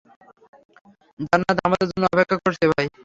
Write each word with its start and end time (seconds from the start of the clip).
জান্নাত 1.19 1.57
আমাদের 1.67 1.87
জন্য 1.91 2.03
অপেক্ষা 2.07 2.37
করছে, 2.43 2.65
ভাই। 2.71 2.87